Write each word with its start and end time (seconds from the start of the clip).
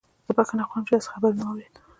زه 0.27 0.31
بخښنه 0.37 0.63
غواړم 0.67 0.83
چې 0.87 0.91
داسې 0.93 1.09
خبر 1.13 1.31
مې 1.35 1.43
واورید 1.45 1.75